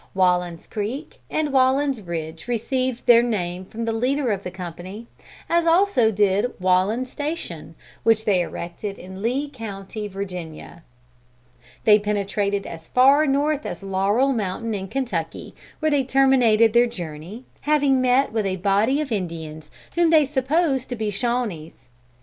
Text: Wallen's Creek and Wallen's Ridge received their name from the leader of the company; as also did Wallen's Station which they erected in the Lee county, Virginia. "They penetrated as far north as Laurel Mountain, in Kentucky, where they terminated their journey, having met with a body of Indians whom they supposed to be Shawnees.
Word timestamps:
Wallen's 0.15 0.65
Creek 0.65 1.19
and 1.29 1.53
Wallen's 1.53 2.01
Ridge 2.01 2.47
received 2.47 3.05
their 3.05 3.21
name 3.21 3.65
from 3.65 3.85
the 3.85 3.93
leader 3.93 4.31
of 4.31 4.41
the 4.41 4.49
company; 4.49 5.05
as 5.47 5.67
also 5.67 6.09
did 6.11 6.51
Wallen's 6.59 7.11
Station 7.11 7.75
which 8.01 8.25
they 8.25 8.41
erected 8.41 8.97
in 8.97 9.13
the 9.13 9.19
Lee 9.19 9.47
county, 9.47 10.07
Virginia. 10.07 10.81
"They 11.83 11.99
penetrated 11.99 12.65
as 12.65 12.87
far 12.87 13.27
north 13.27 13.63
as 13.63 13.83
Laurel 13.83 14.33
Mountain, 14.33 14.73
in 14.73 14.87
Kentucky, 14.87 15.53
where 15.81 15.91
they 15.91 16.03
terminated 16.03 16.73
their 16.73 16.87
journey, 16.87 17.45
having 17.69 18.01
met 18.01 18.31
with 18.33 18.47
a 18.47 18.55
body 18.55 19.01
of 19.01 19.11
Indians 19.11 19.69
whom 19.93 20.09
they 20.09 20.25
supposed 20.25 20.89
to 20.89 20.95
be 20.95 21.11
Shawnees. 21.11 21.89